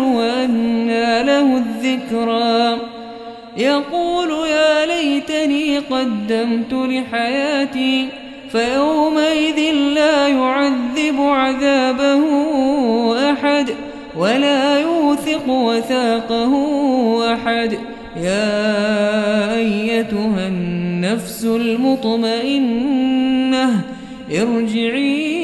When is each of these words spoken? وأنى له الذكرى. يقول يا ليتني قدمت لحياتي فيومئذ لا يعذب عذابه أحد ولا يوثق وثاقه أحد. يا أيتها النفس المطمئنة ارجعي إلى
وأنى 0.00 1.22
له 1.22 1.56
الذكرى. 1.56 2.78
يقول 3.56 4.30
يا 4.48 4.86
ليتني 4.86 5.78
قدمت 5.78 6.72
لحياتي 6.72 8.08
فيومئذ 8.52 9.72
لا 9.94 10.28
يعذب 10.28 11.20
عذابه 11.20 12.22
أحد 13.32 13.70
ولا 14.18 14.80
يوثق 14.80 15.48
وثاقه 15.48 16.52
أحد. 17.34 17.78
يا 18.16 19.54
أيتها 19.56 20.48
النفس 20.48 21.44
المطمئنة 21.44 22.74
ارجعي 24.30 25.04
إلى 25.04 25.43